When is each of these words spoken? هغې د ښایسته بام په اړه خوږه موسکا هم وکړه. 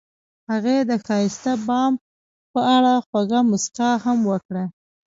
هغې 0.51 0.77
د 0.89 0.91
ښایسته 1.05 1.53
بام 1.67 1.93
په 2.51 2.59
اړه 2.75 2.93
خوږه 3.07 3.39
موسکا 3.49 3.89
هم 4.05 4.19
وکړه. 4.31 4.63